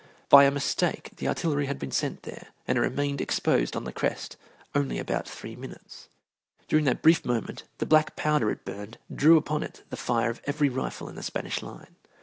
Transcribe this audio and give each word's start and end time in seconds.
By 0.29 0.45
a 0.45 0.49
mistake, 0.51 1.11
the 1.17 1.27
artillery 1.27 1.67
had 1.67 1.77
been 1.77 1.91
sent 1.91 2.23
there, 2.23 2.47
and 2.67 2.75
it 2.75 2.81
remained 2.81 3.21
exposed 3.21 3.75
on 3.75 3.83
the 3.83 3.93
crest 3.93 4.35
only 4.73 4.97
about 4.97 5.27
three 5.29 5.55
minutes. 5.55 6.09
During 6.67 6.85
that 6.85 7.03
brief 7.03 7.23
moment 7.23 7.65
the 7.77 7.85
black 7.85 8.15
powder 8.15 8.49
it 8.49 8.65
burned 8.65 8.97
drew 9.13 9.37
upon 9.37 9.61
it 9.61 9.83
the 9.91 9.97
fire 9.97 10.31
of 10.31 10.41
every 10.45 10.69
rifle 10.69 11.07
in 11.07 11.13
the 11.13 11.21
Spanish 11.21 11.61
line. 11.61 11.97